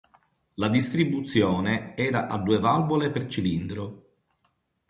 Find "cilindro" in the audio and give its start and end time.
3.27-4.05